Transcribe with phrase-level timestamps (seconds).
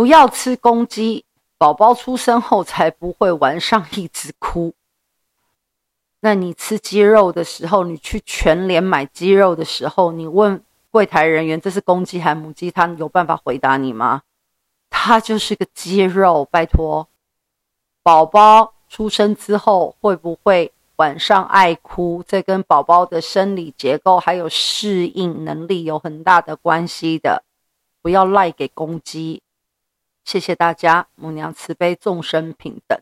[0.00, 1.26] 不要吃公鸡，
[1.58, 4.72] 宝宝出生后才不会晚上一直哭。
[6.20, 14.22] 那你吃鸡肉的时候，你去全联买鸡肉的时候，你问柜台人员这是公鸡还是母鸡，他有办法回答你吗？
[14.88, 17.06] 它就是个鸡肉，拜托。
[18.02, 22.24] 宝宝出生之后会不会晚上爱哭？
[22.26, 27.44] 这跟宝宝的生理结构还有适应能力有很大的关系的。
[28.00, 29.42] 不要赖给公鸡。
[30.30, 32.96] 谢谢大家，母娘慈悲，众生平等。